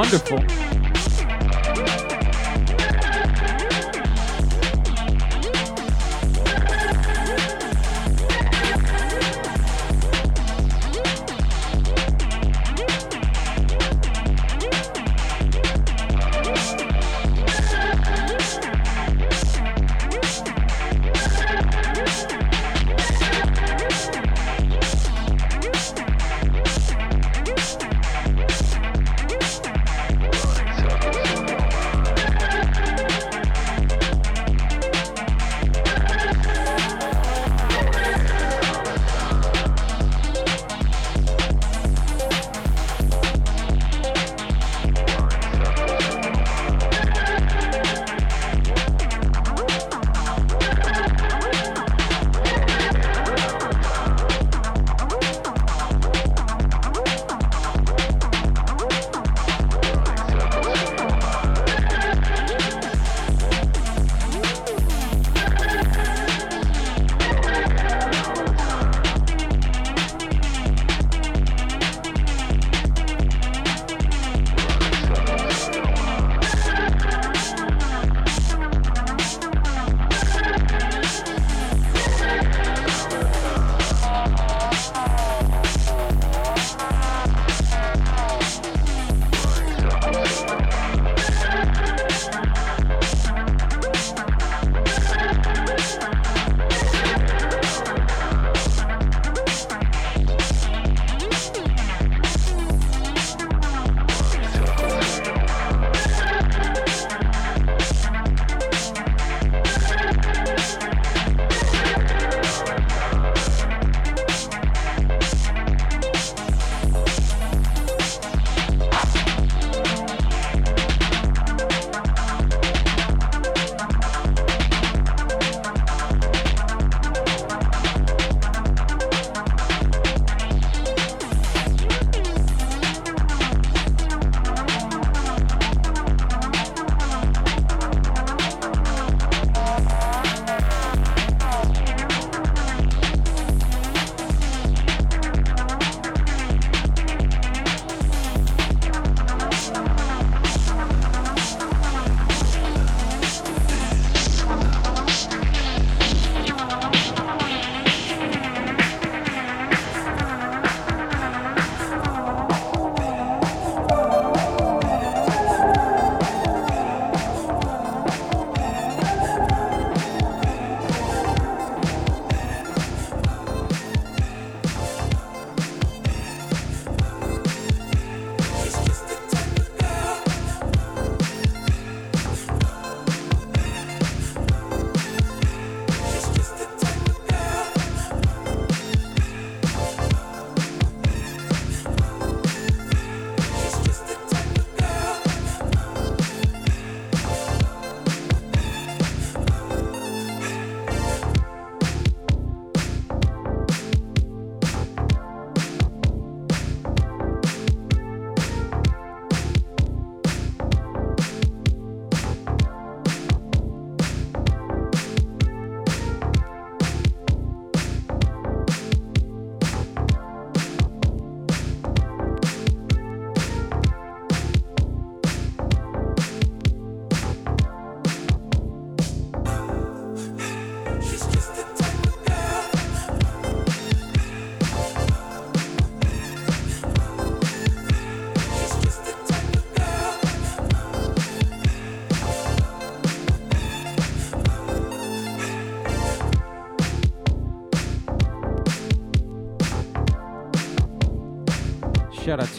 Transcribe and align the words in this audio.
wonderful. 0.00 0.59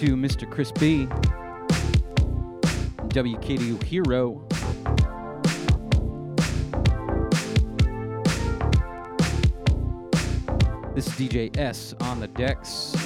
To 0.02 0.16
Mr. 0.16 0.50
Chris 0.50 0.72
B, 0.72 1.06
WKDU 3.10 3.84
Hero. 3.84 4.48
This 10.96 11.06
is 11.06 11.14
DJ 11.14 11.56
Es 11.56 11.94
on 12.00 12.20
the 12.20 12.28
decks. 12.30 13.01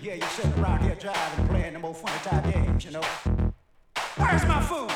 Day's 0.00 0.20
work, 0.20 0.20
and 0.20 0.20
here 0.20 0.20
you're 0.20 0.28
sitting 0.28 0.62
around 0.62 0.82
here 0.82 0.94
driving, 0.96 1.40
and 1.40 1.50
playing 1.50 1.72
them 1.74 1.84
old 1.84 1.96
funny 1.96 2.18
type 2.22 2.52
games, 2.52 2.84
you 2.84 2.90
know. 2.90 3.02
Where's 4.16 4.46
my 4.46 4.60
food? 4.62 4.90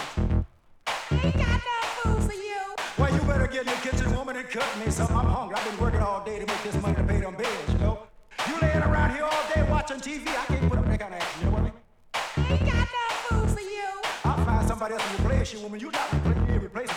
I 0.87 1.20
Ain't 1.25 1.37
got 1.37 1.61
no 2.04 2.14
food 2.14 2.30
for 2.30 2.32
you. 2.32 2.61
Well, 2.99 3.12
you 3.12 3.20
better 3.20 3.46
get 3.46 3.66
in 3.66 3.66
the 3.66 3.90
kitchen, 3.90 4.14
woman, 4.16 4.37
and 4.37 4.49
cook 4.49 4.66
me 4.84 4.90
something. 4.90 5.16
I'm 5.16 5.26
hungry. 5.26 5.56
I've 5.56 5.70
been 5.70 5.78
working 5.78 6.00
all 6.00 6.25
day 6.25 6.38
to 6.38 6.46
make 6.46 6.62
this 6.62 6.80
money 6.80 6.94
to 6.96 7.04
pay 7.04 7.20
them 7.20 7.37
bills, 7.37 7.68
you 7.68 7.78
know. 7.78 7.99
You 8.49 8.54
laying 8.61 8.82
around 8.82 9.14
here 9.14 9.25
all 9.25 9.44
day 9.54 9.62
watching 9.70 9.99
TV, 9.99 10.28
I 10.28 10.44
can't 10.46 10.68
put 10.68 10.78
up 10.78 10.87
that 10.87 11.00
kind 11.00 11.14
of 11.14 11.20
action, 11.20 11.40
you 11.40 11.46
know 11.46 11.52
what 11.52 11.61
I 11.61 11.64
mean? 11.64 12.61
Ain't 12.61 12.73
got 12.73 12.88
no 13.30 13.38
food 13.38 13.50
for 13.50 13.61
you. 13.61 13.88
I'll 14.25 14.44
find 14.44 14.68
somebody 14.68 14.94
else 14.94 15.16
to 15.16 15.23
replace 15.23 15.52
you, 15.52 15.61
woman. 15.61 15.80
You 15.80 15.90
not 15.90 16.12
replace 16.62 16.90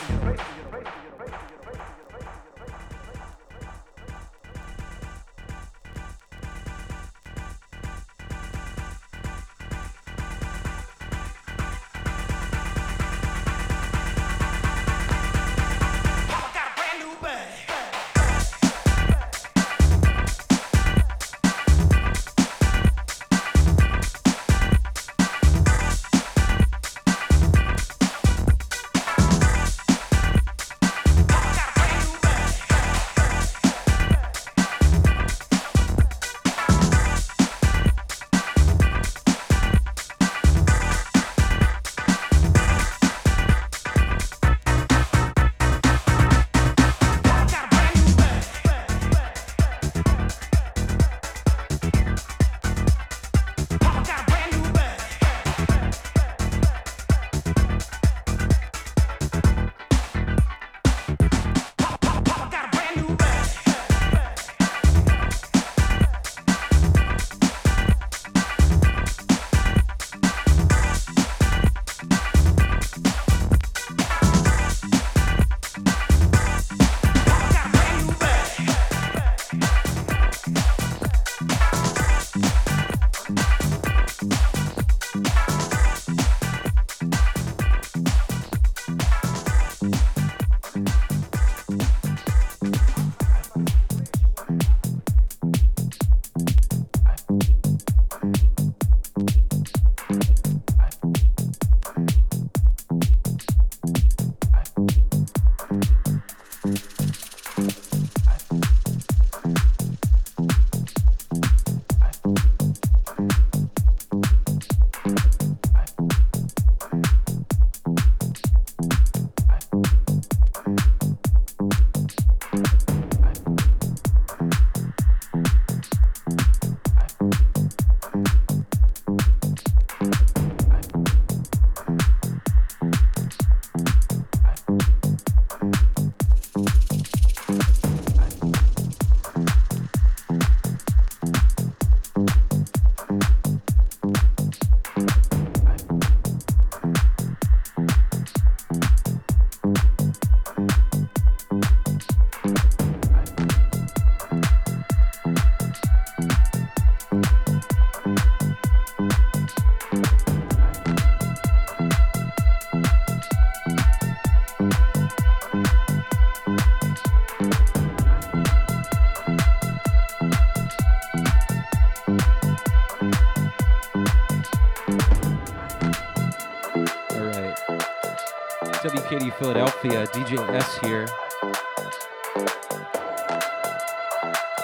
Philadelphia, 179.39 180.07
DJ 180.07 180.37
Es 180.55 180.77
here. 180.79 181.05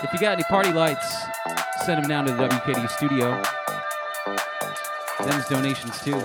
If 0.04 0.12
you 0.12 0.20
got 0.20 0.34
any 0.34 0.44
party 0.44 0.74
lights, 0.74 1.16
send 1.86 2.02
them 2.02 2.10
down 2.10 2.26
to 2.26 2.32
the 2.32 2.48
WKD 2.48 2.90
studio. 2.90 3.42
Them's 5.24 5.48
donations 5.48 6.02
too. 6.02 6.22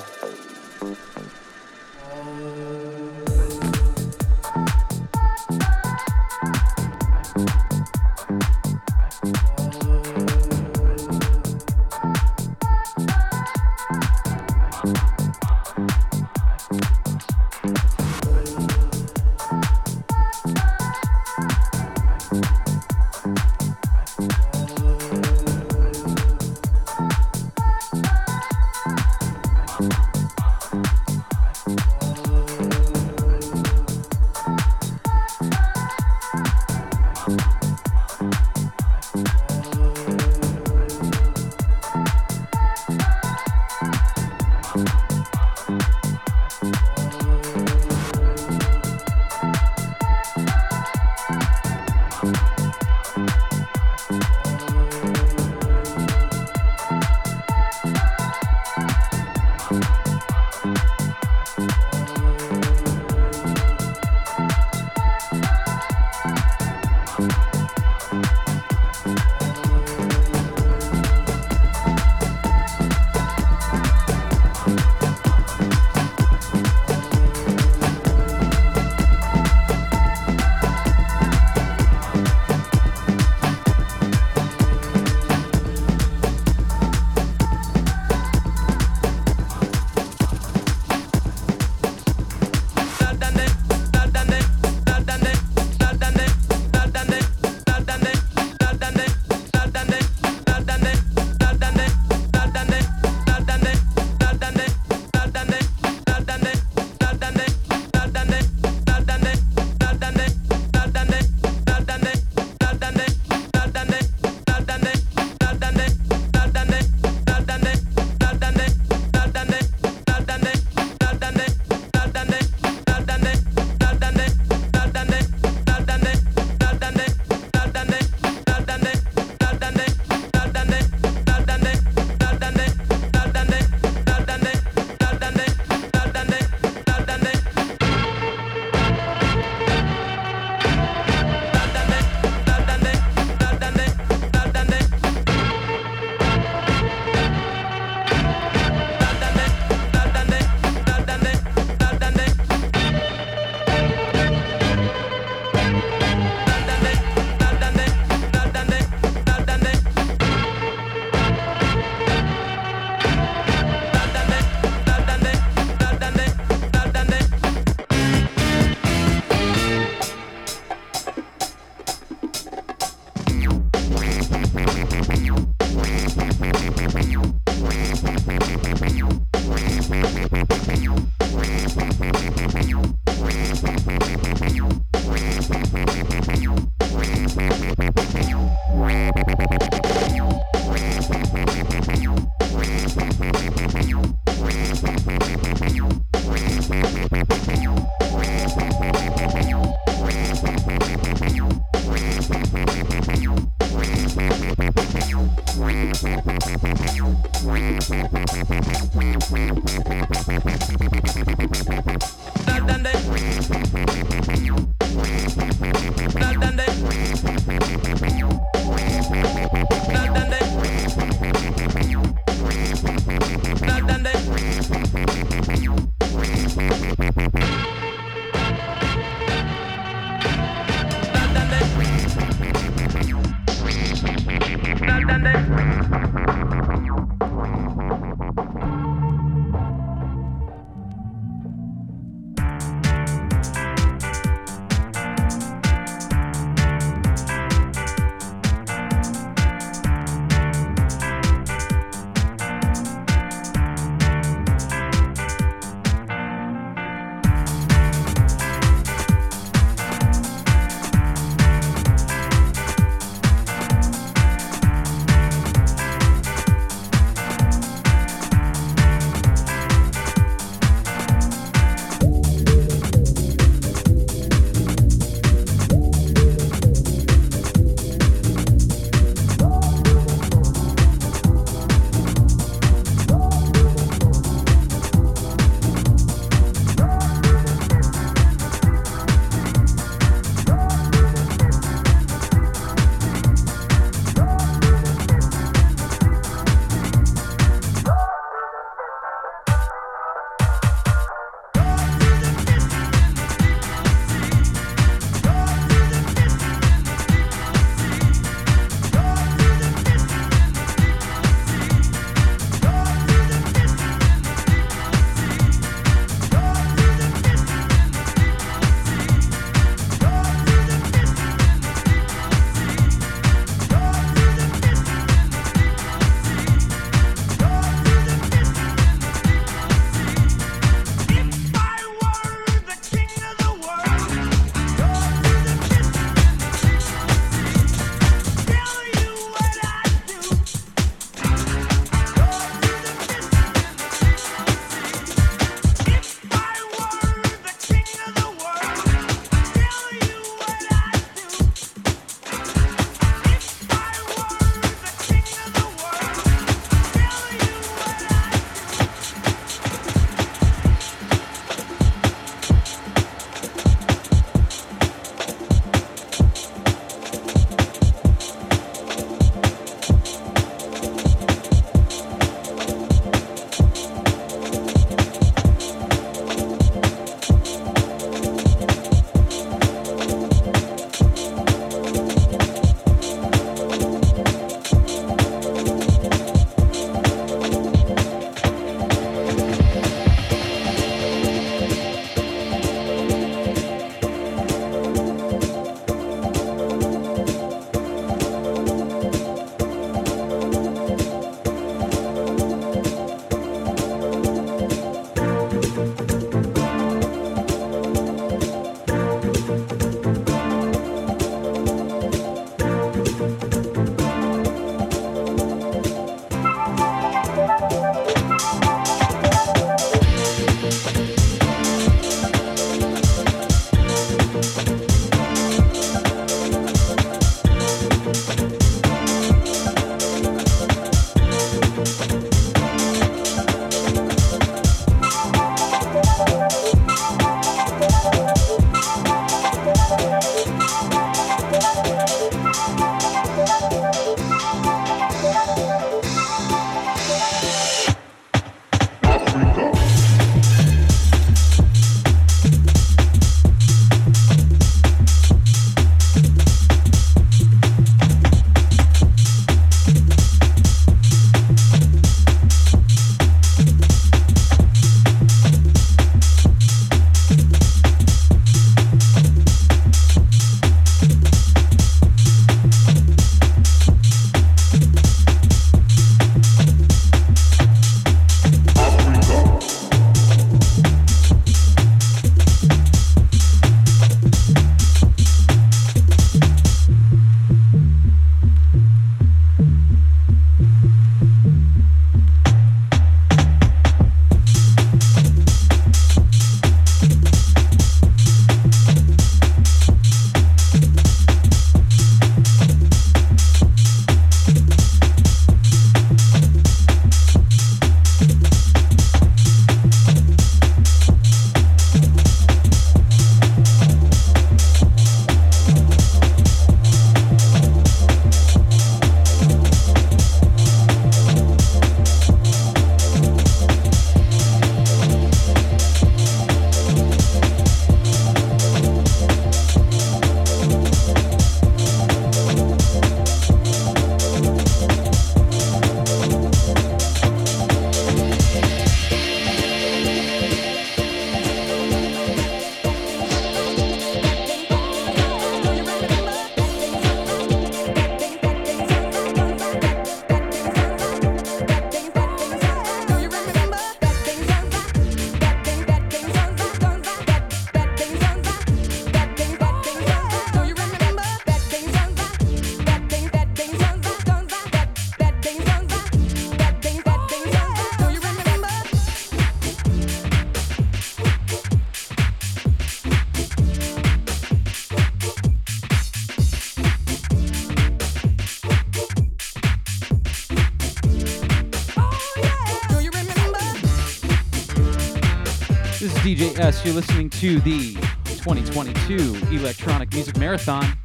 You're 586.85 586.95
listening 586.95 587.31
to 587.31 587.61
the 587.61 587.95
2022 588.25 589.37
Electronic 589.51 590.13
Music 590.13 590.37
Marathon. 590.39 590.98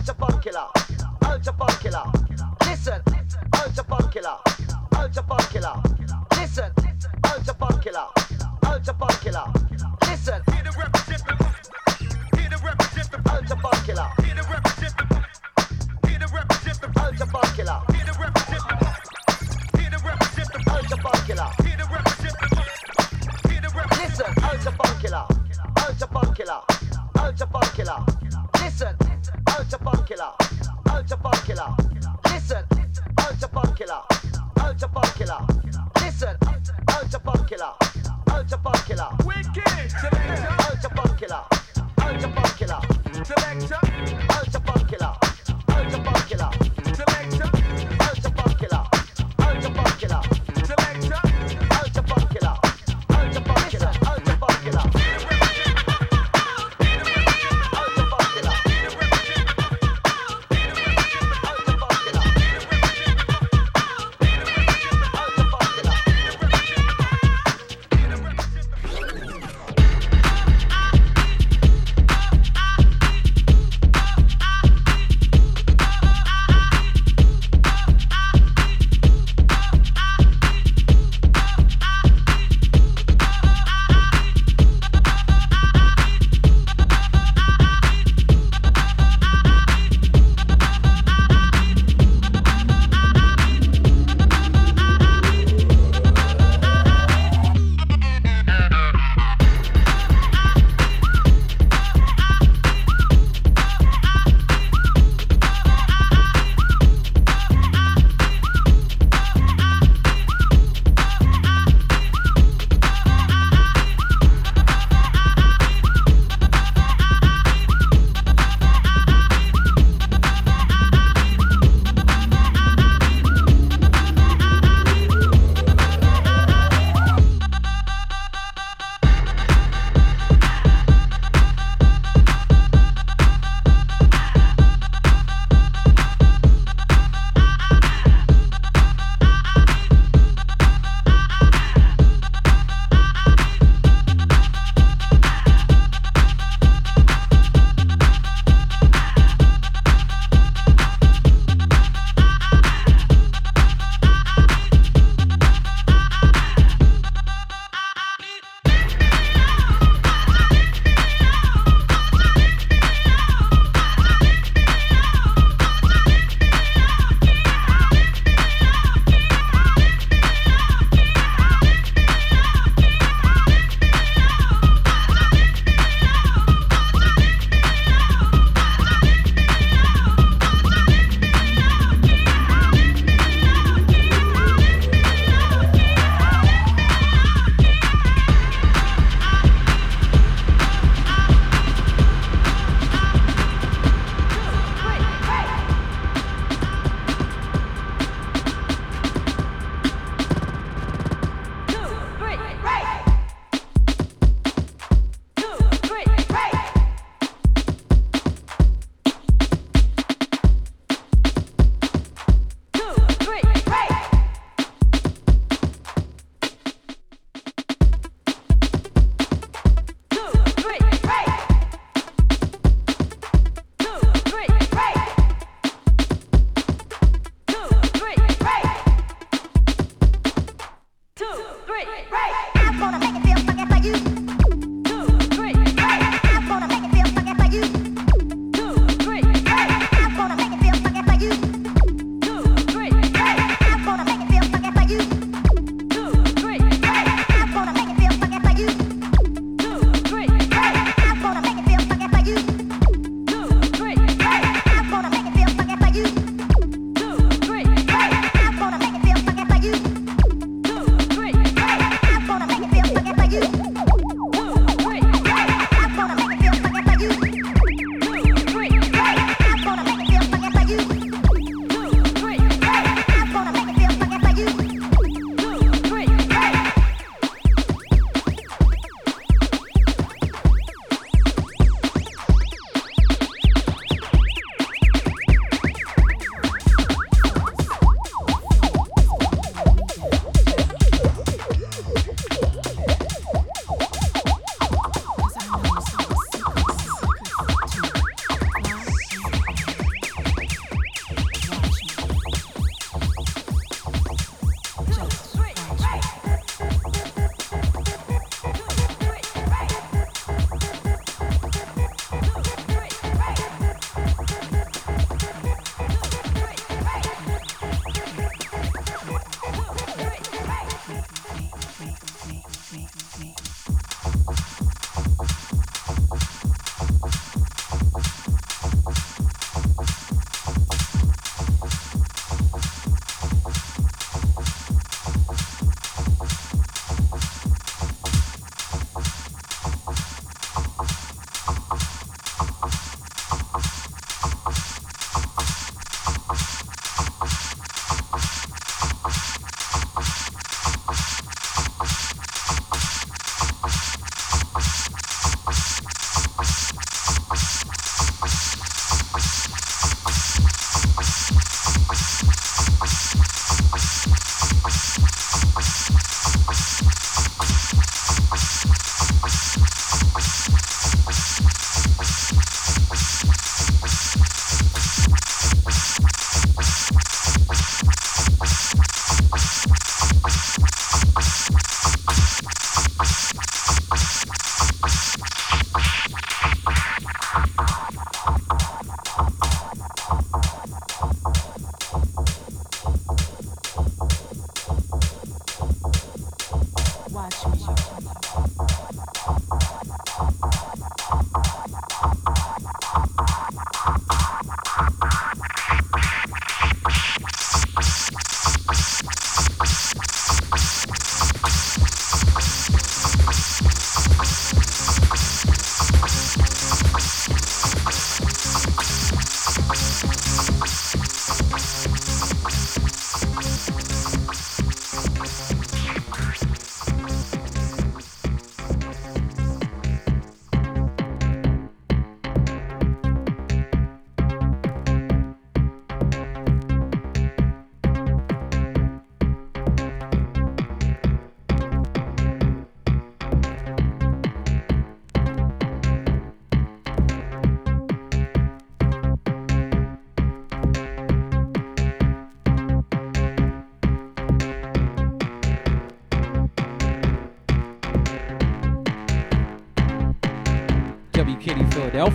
Ultra 0.00 0.14
fun 0.14 0.40
killer. 0.40 0.68
Ultra 1.28 1.52
fun 1.52 1.68
killer. 1.82 2.04
Listen, 2.66 3.02
ultra 3.64 3.84
fun 3.84 4.10
killer. 4.10 4.38
Ultra 4.98 5.22
fun 5.22 5.44
killer. 5.52 5.82
Listen, 6.36 6.72
ultra 7.34 7.54
fun 7.54 7.80
killer. 7.82 8.06
Ultra 8.66 8.94
fun 8.94 9.14
killer. 9.22 9.44
Listen. 10.08 10.42
Ultra 13.32 13.56
fun 13.56 13.76
killer. 13.84 14.08
Ultra 16.96 17.26
fun 17.26 17.46
killer. 17.56 17.80
Ultra 20.72 20.96
fun 20.96 21.26
killer. 21.26 21.59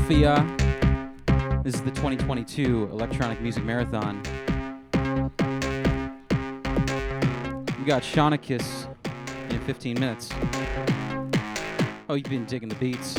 Philadelphia. 0.07 1.61
This 1.63 1.73
is 1.73 1.81
the 1.81 1.89
2022 1.89 2.89
Electronic 2.91 3.41
Music 3.41 3.63
Marathon. 3.63 4.21
We 7.79 7.85
got 7.85 8.03
Shaunicus 8.03 8.87
in 9.49 9.59
15 9.61 9.99
minutes. 9.99 10.29
Oh, 12.07 12.13
you've 12.13 12.23
been 12.25 12.45
digging 12.45 12.69
the 12.69 12.75
beats. 12.75 13.15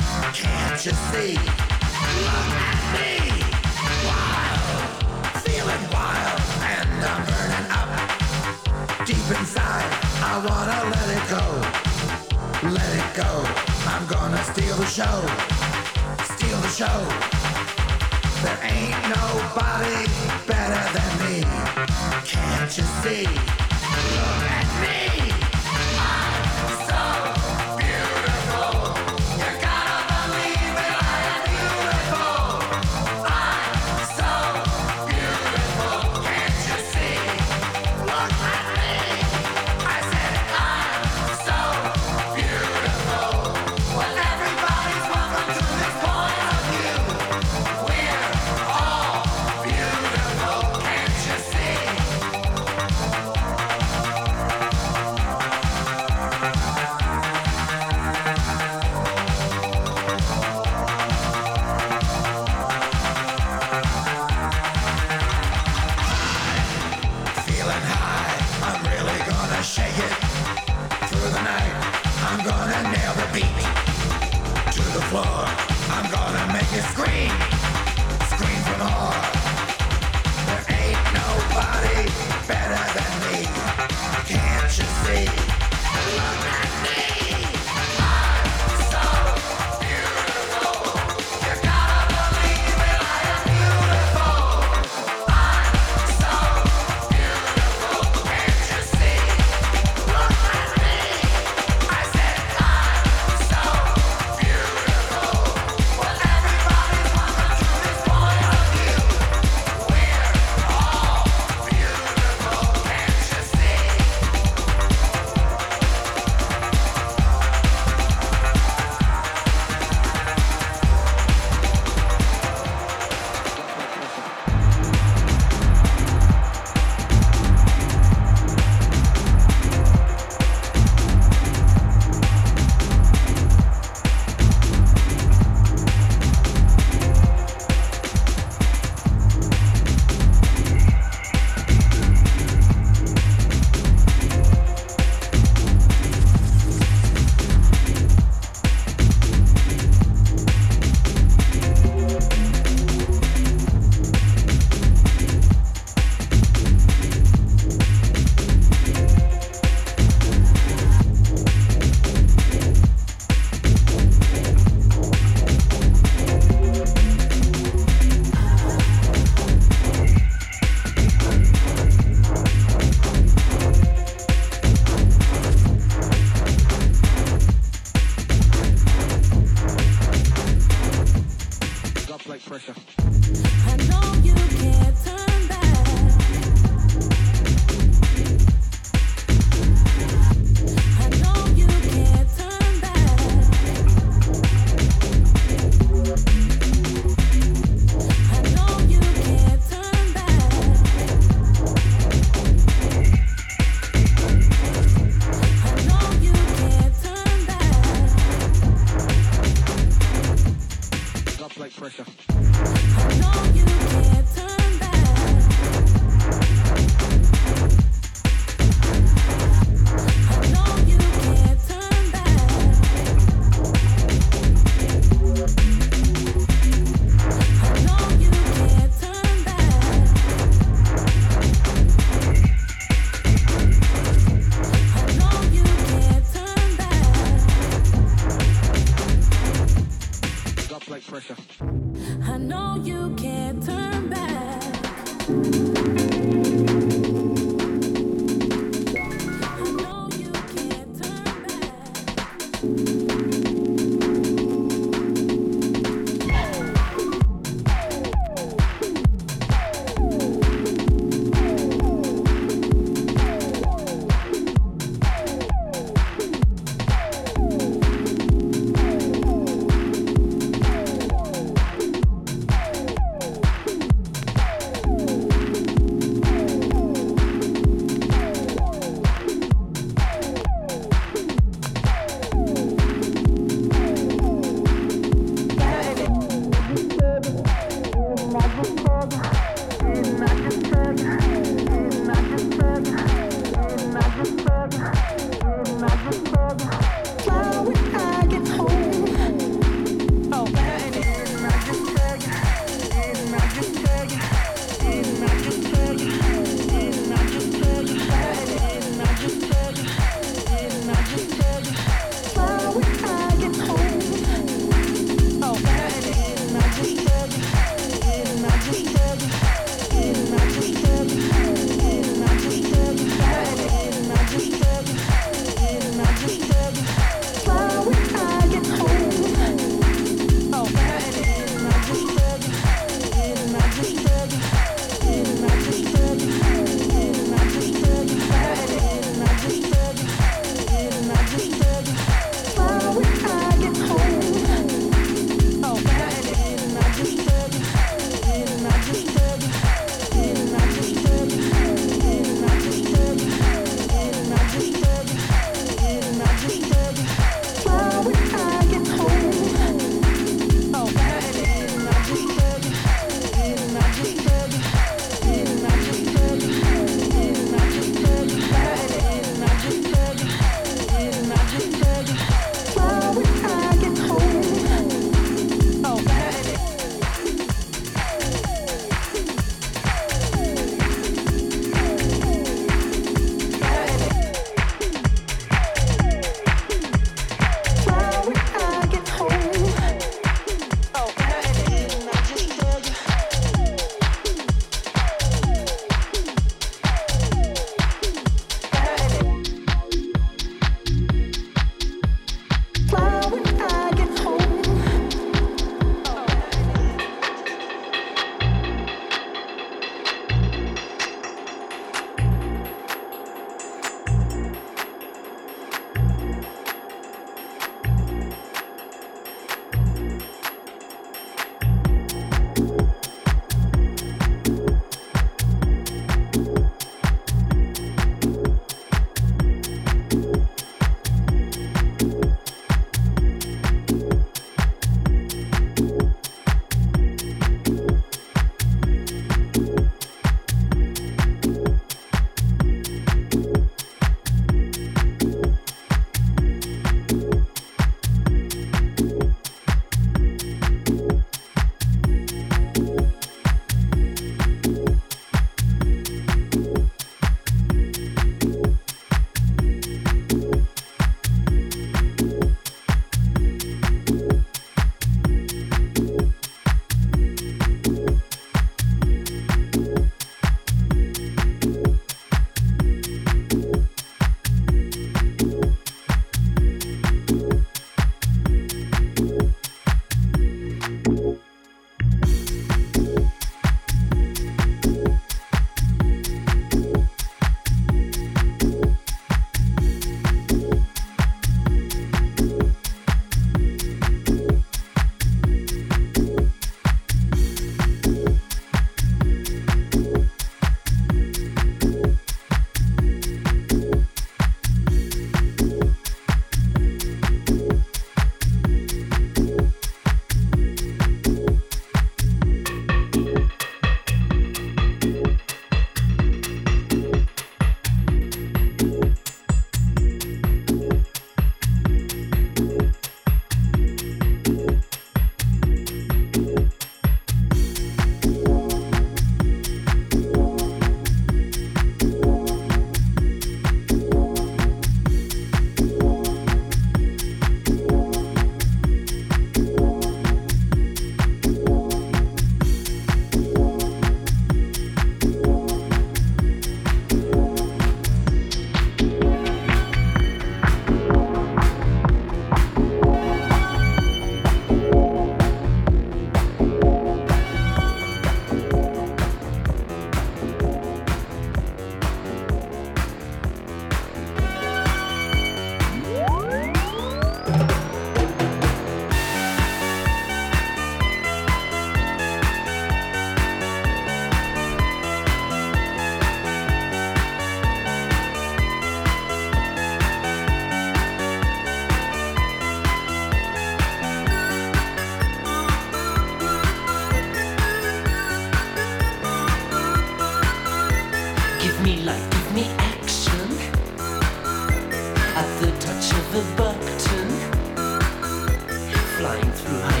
Right. 599.71 600.00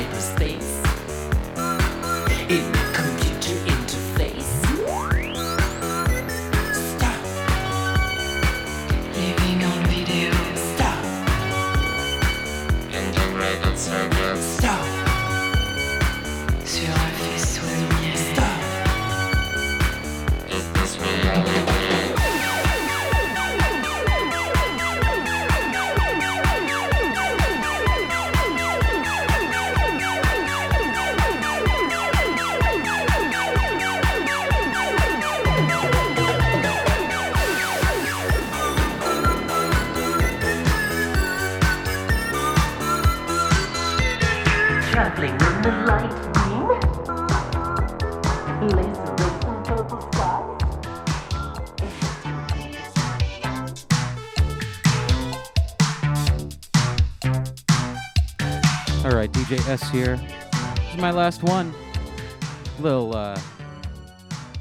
Es 59.71 59.89
here. 59.89 60.17
This 60.17 60.95
is 60.95 60.97
my 60.97 61.11
last 61.11 61.43
one. 61.43 61.73
Little 62.81 63.15
uh, 63.15 63.39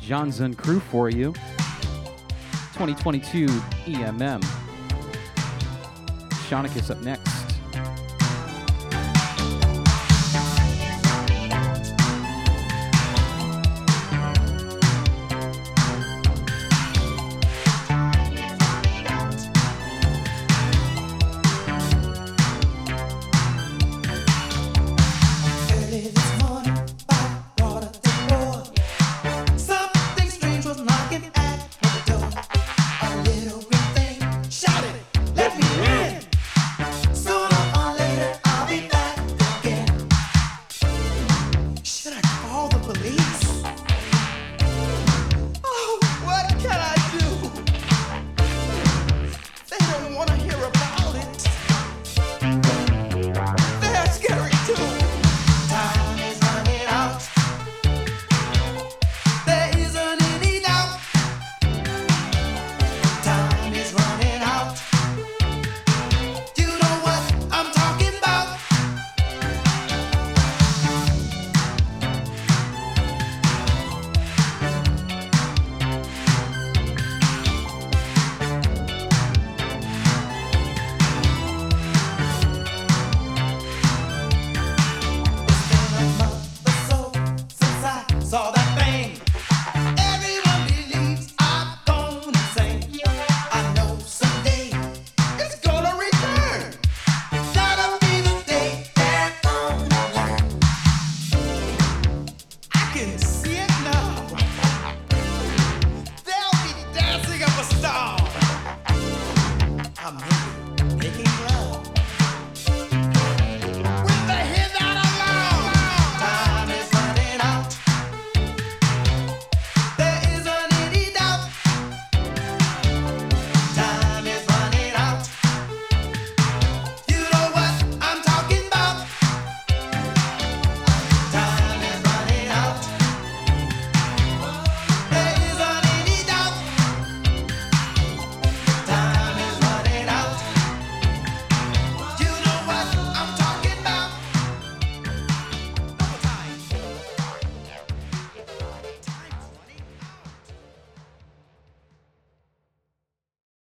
Johnson 0.01 0.55
crew 0.55 0.79
for 0.79 1.11
you. 1.11 1.33
2022 2.75 3.47
EMM. 3.47 4.41
Shonicus 6.47 6.93
up 6.93 7.03
next. 7.03 7.20